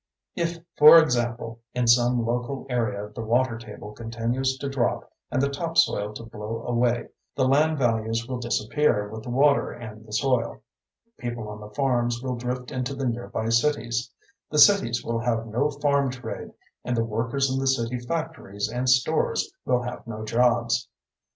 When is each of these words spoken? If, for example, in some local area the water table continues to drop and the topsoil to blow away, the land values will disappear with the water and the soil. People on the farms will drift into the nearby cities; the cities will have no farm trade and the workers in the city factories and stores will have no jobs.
If, 0.35 0.57
for 0.79 0.97
example, 0.97 1.59
in 1.75 1.85
some 1.85 2.25
local 2.25 2.65
area 2.71 3.11
the 3.13 3.21
water 3.21 3.55
table 3.59 3.91
continues 3.91 4.57
to 4.57 4.67
drop 4.67 5.13
and 5.29 5.39
the 5.39 5.47
topsoil 5.47 6.11
to 6.15 6.23
blow 6.23 6.63
away, 6.65 7.09
the 7.35 7.47
land 7.47 7.77
values 7.77 8.25
will 8.27 8.39
disappear 8.39 9.07
with 9.09 9.21
the 9.21 9.29
water 9.29 9.69
and 9.69 10.03
the 10.03 10.11
soil. 10.11 10.63
People 11.19 11.47
on 11.49 11.59
the 11.61 11.69
farms 11.69 12.19
will 12.23 12.35
drift 12.35 12.71
into 12.71 12.95
the 12.95 13.05
nearby 13.05 13.49
cities; 13.49 14.11
the 14.49 14.57
cities 14.57 15.05
will 15.05 15.19
have 15.19 15.45
no 15.45 15.69
farm 15.69 16.09
trade 16.09 16.51
and 16.83 16.97
the 16.97 17.05
workers 17.05 17.53
in 17.53 17.59
the 17.59 17.67
city 17.67 17.99
factories 17.99 18.67
and 18.71 18.89
stores 18.89 19.53
will 19.65 19.83
have 19.83 20.07
no 20.07 20.25
jobs. 20.25 20.87